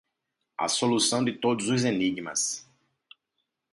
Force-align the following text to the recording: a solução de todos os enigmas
a 0.57 0.67
solução 0.67 1.23
de 1.23 1.31
todos 1.33 1.69
os 1.69 1.83
enigmas 1.85 2.65